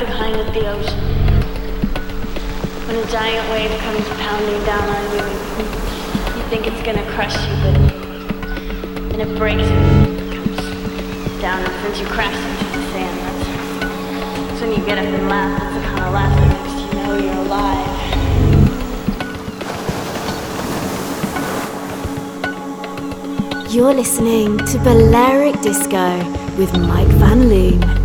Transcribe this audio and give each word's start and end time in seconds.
the 0.00 0.06
kind 0.06 0.34
at 0.34 0.54
the 0.54 0.66
ocean. 0.66 0.98
When 2.88 2.96
a 2.96 3.06
giant 3.12 3.46
wave 3.50 3.70
comes 3.80 4.08
pounding 4.16 4.64
down 4.64 4.88
on 4.88 5.04
you, 5.12 5.24
you 6.38 6.42
think 6.48 6.66
it's 6.66 6.80
gonna 6.82 7.04
crush 7.12 7.36
you, 7.36 7.54
but 7.60 7.76
and 9.12 9.20
it 9.20 9.36
breaks 9.36 9.60
it 9.60 9.68
comes 10.32 10.56
down 11.42 11.60
and 11.62 11.72
sends 11.82 12.00
you 12.00 12.06
crashing 12.06 12.48
into 12.48 12.64
the 12.64 12.84
sand. 12.92 13.18
That's, 13.20 13.44
that's 14.48 14.60
when 14.62 14.70
you 14.72 14.80
get 14.86 14.96
up 14.96 15.04
and 15.04 15.28
laugh. 15.28 15.60
That's 15.60 15.74
the 15.74 15.82
kind 15.82 16.00
of 16.00 16.12
laugh 16.14 16.32
that 16.38 16.48
makes 16.48 16.74
you 16.80 16.88
know 16.96 17.12
you're 17.18 17.40
alive. 17.44 17.88
You're 23.70 23.92
listening 23.92 24.56
to 24.64 24.78
Balearic 24.78 25.60
Disco 25.60 26.16
with 26.56 26.72
Mike 26.78 27.12
Van 27.18 27.50
Loon. 27.50 27.99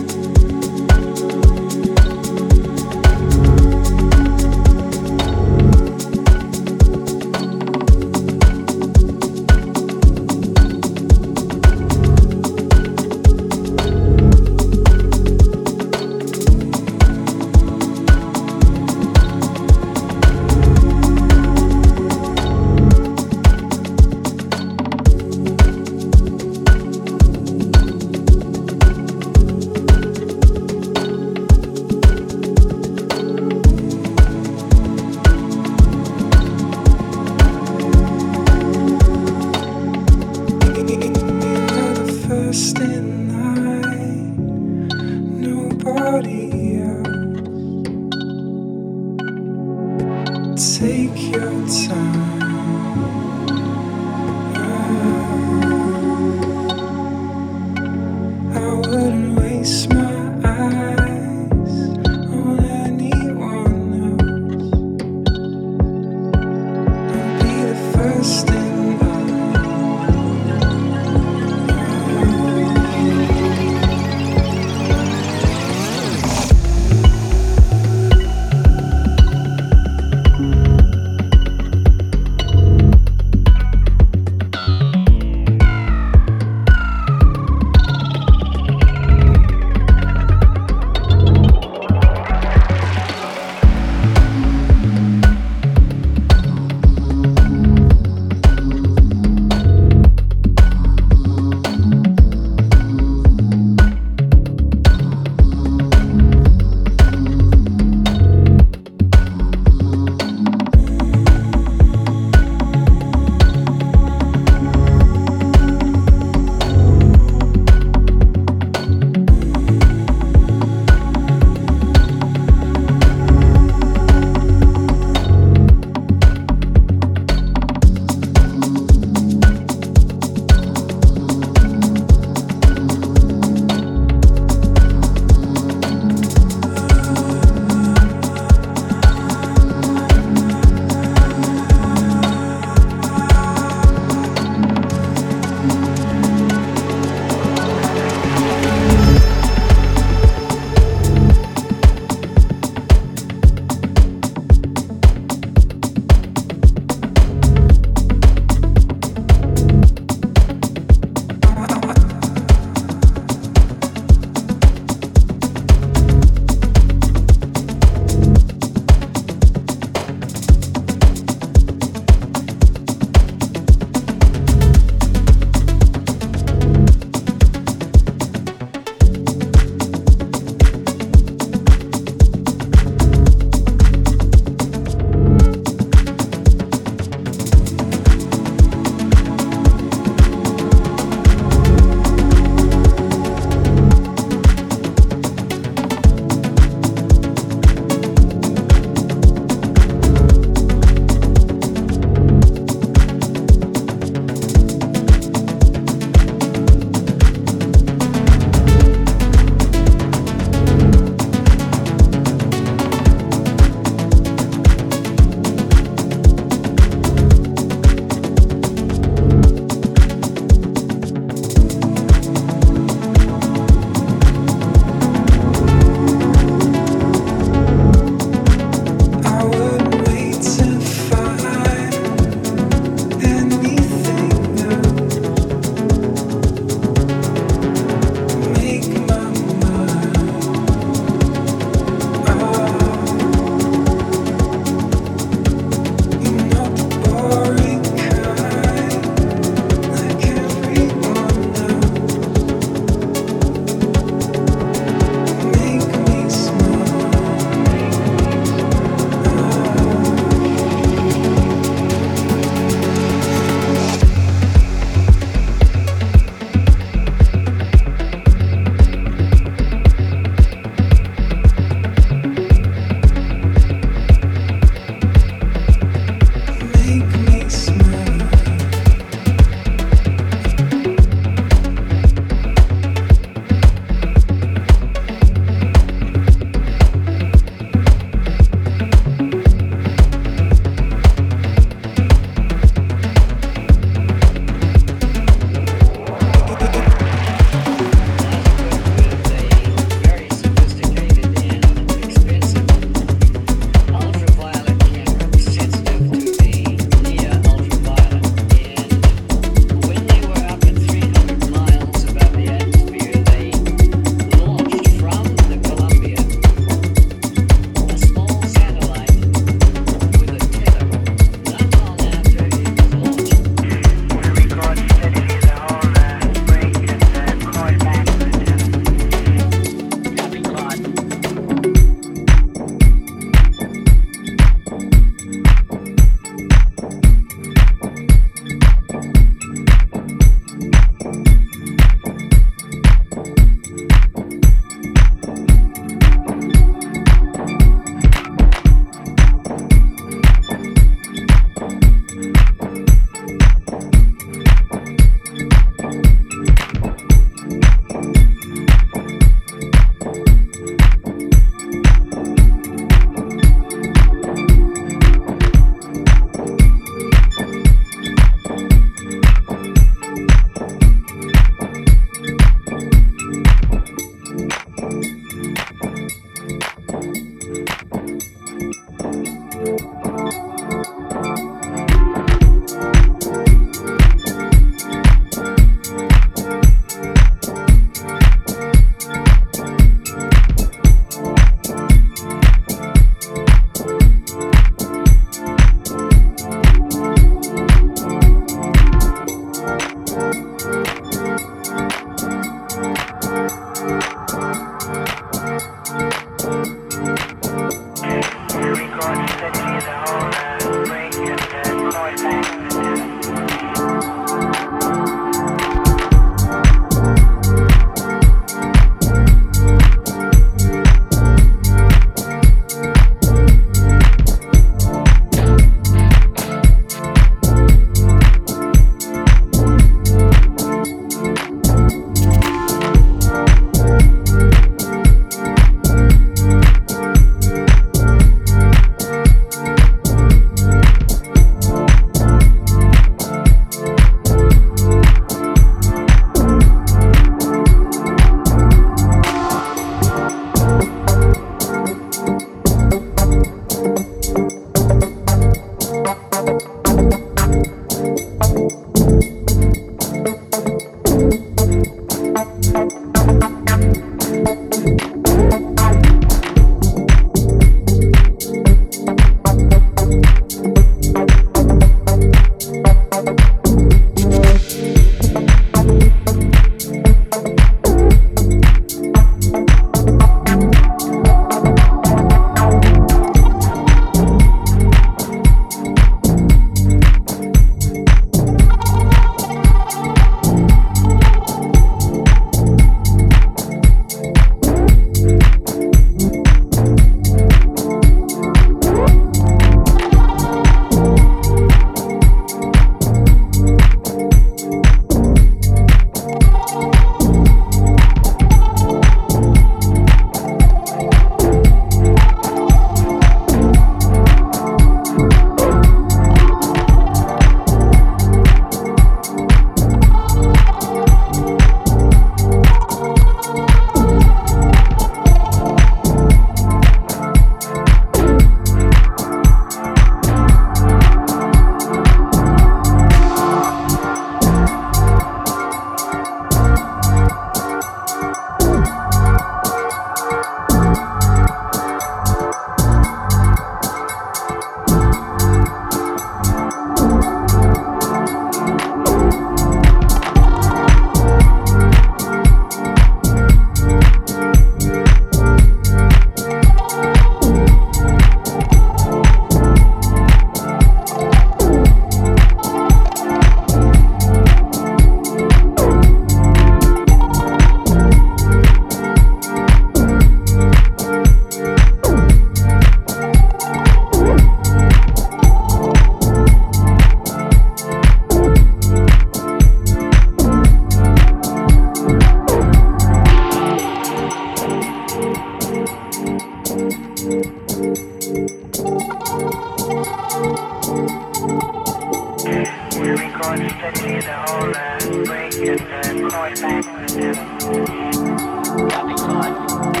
Got 598.89 599.07
me 599.07 599.15
caught. 599.15 600.00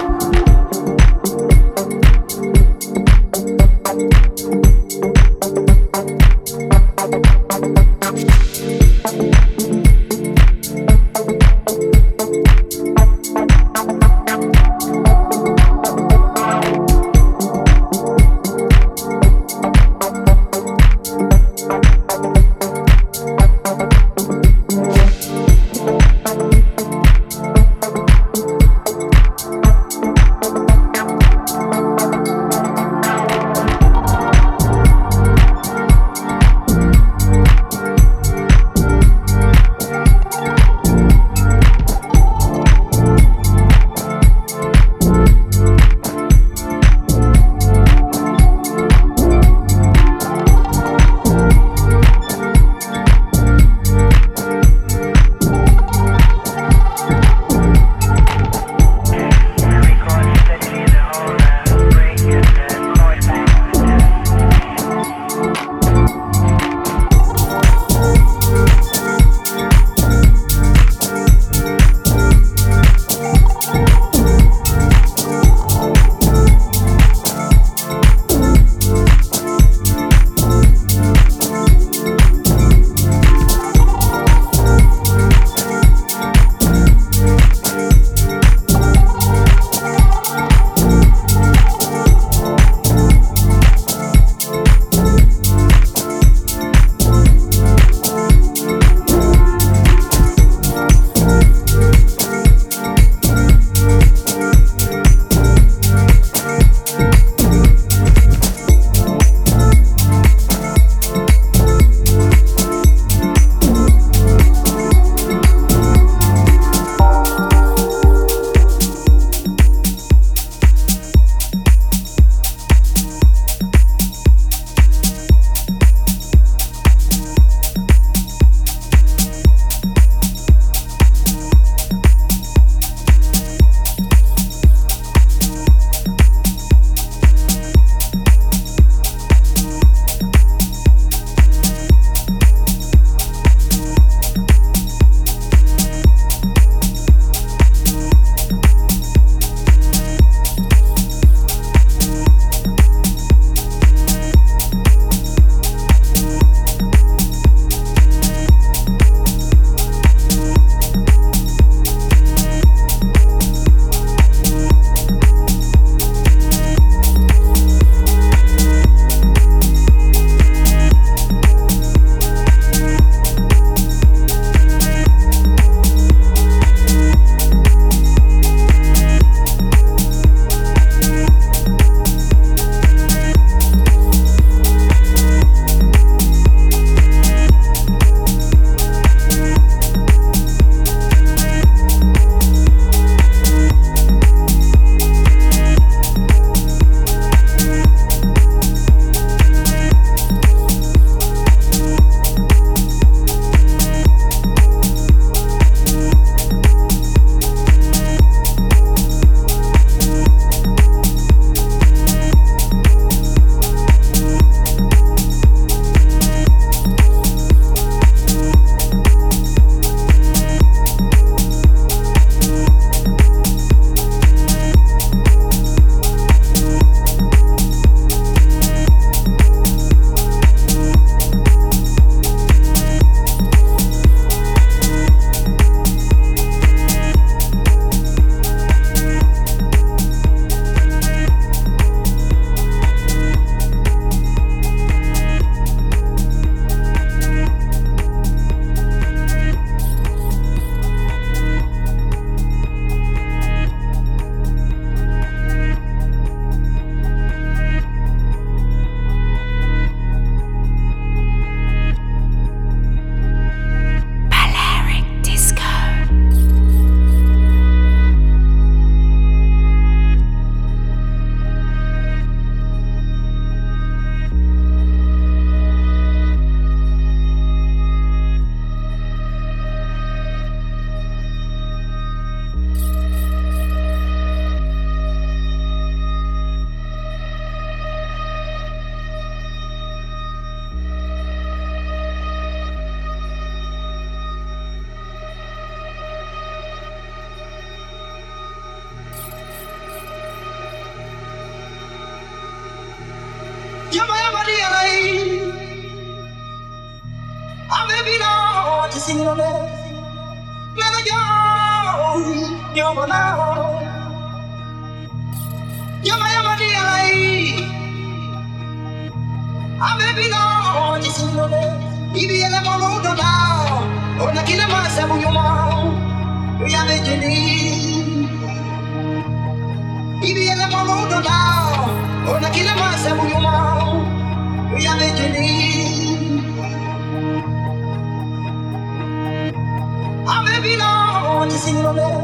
to 341.51 341.57
see 341.57 341.73
my 341.73 341.91
better. 341.93 342.23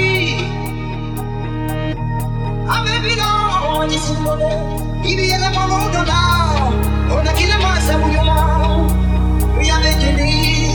I'm 2.72 2.86
happy 2.88 3.16
now, 3.16 3.88
to 3.88 3.98
see 4.00 4.20
my 4.24 4.36
better. 4.40 4.80
Ibi 5.10 5.26
ele 5.36 5.50
malo 5.56 5.80
do 5.92 6.02
now. 6.06 6.70
myself 7.10 7.40
with 7.40 7.62
masa 7.64 7.94
buyoma. 8.04 8.38
We 9.58 9.70
are 9.70 9.82
making 9.84 10.20
it. 10.20 10.69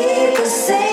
keep 0.00 0.36
the 0.36 0.46
same. 0.46 0.91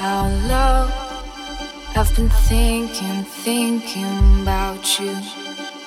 Our 0.00 0.30
love. 0.48 0.90
I've 1.96 2.14
been 2.16 2.28
thinking, 2.28 3.24
thinking 3.24 4.42
about 4.42 4.98
you, 4.98 5.16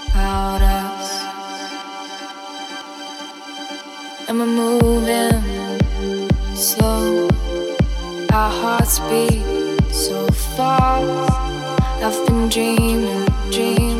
about 0.09 0.61
us. 0.61 1.07
And 4.27 4.39
we're 4.39 4.45
moving 4.45 6.29
slow. 6.55 7.27
Our 8.31 8.51
hearts 8.61 8.99
beat 9.09 9.43
so 9.91 10.27
fast. 10.55 11.31
I've 12.03 12.27
been 12.27 12.49
dreaming, 12.49 13.25
dreaming 13.51 13.96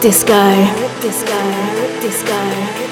Disco. 0.00 0.32
Disco. 1.00 1.34
Disco. 2.00 2.87